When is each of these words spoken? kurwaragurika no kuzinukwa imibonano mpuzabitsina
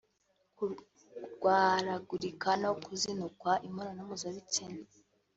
kurwaragurika 0.55 2.49
no 2.61 2.71
kuzinukwa 2.83 3.51
imibonano 3.65 4.01
mpuzabitsina 4.07 4.81